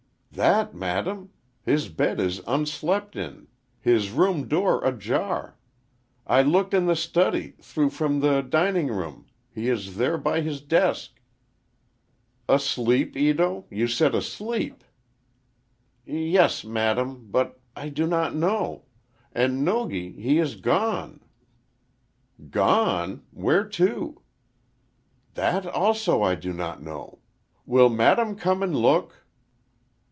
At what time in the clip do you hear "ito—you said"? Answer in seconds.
13.17-14.15